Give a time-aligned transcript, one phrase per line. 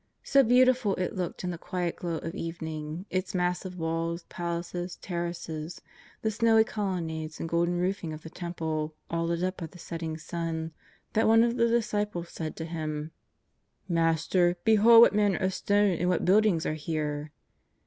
[0.23, 5.79] So beautiful it looked in the quiet glow of evening, its massive walls, palaces, terraces,
[6.23, 10.17] the snowy colonnades and golden roofing of the Temple, all lit up by the setting
[10.17, 10.71] sun,
[11.13, 13.11] that one of the disciples said to Him:
[13.89, 17.31] '^ Master, behold what manner of stones and what buildings are here.''